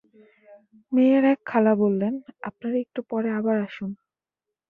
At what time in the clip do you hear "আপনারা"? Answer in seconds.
2.41-2.77